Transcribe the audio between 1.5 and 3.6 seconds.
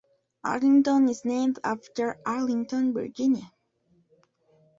after Arlington, Virginia.